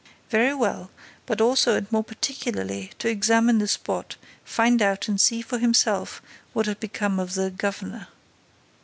[0.31, 0.89] "Very well,
[1.27, 6.23] but also and more particularly to examine the spot, find out and see for himself
[6.53, 8.07] what had become of the 'governor.